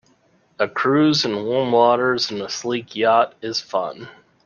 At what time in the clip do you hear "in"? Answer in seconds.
1.25-1.43, 2.31-2.41